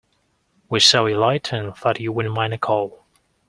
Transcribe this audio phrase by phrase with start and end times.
[0.67, 3.05] We saw your light, and thought you wouldn't mind a call.